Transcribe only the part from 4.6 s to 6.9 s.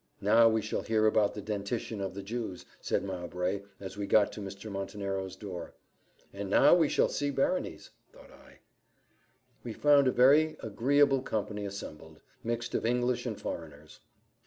Montenero's door. And now we